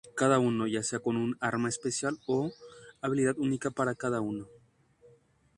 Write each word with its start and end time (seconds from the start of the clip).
Cada 0.17 0.39
uno, 0.39 0.65
ya 0.65 0.81
sea 0.81 0.99
con 0.99 1.15
un 1.15 1.37
arma 1.39 1.69
especial 1.69 2.17
o 2.25 2.49
habilidad 3.01 3.35
única 3.37 3.69
para 3.69 3.93
cada 3.93 4.19
uno. 4.19 4.47